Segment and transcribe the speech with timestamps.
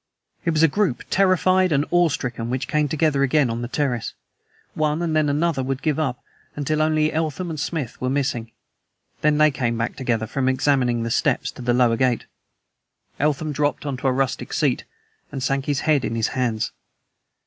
[0.45, 4.15] It was a group terrified and awestricken which came together again on the terrace.
[4.73, 6.23] One and then another would give up,
[6.55, 8.51] until only Eltham and Smith were missing.
[9.21, 12.25] Then they came back together from examining the steps to the lower gate.
[13.19, 14.85] Eltham dropped on to a rustic seat,
[15.31, 16.71] and sank his head in his hands.